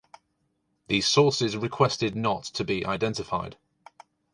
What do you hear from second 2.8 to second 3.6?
identified.